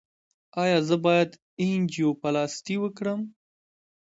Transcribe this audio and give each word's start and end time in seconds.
ایا 0.61 0.77
زه 0.87 0.95
باید 1.05 1.29
انجیوپلاسټي 1.65 2.75
وکړم؟ 2.79 3.19